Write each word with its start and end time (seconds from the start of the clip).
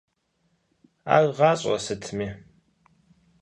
Ар 1.15 1.23
гъащӀэ 1.37 1.75
сытми? 1.85 2.27